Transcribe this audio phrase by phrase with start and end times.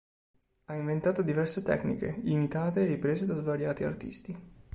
[0.65, 4.35] Ha inventato diverse tecniche, imitate e riprese da svariati artisti.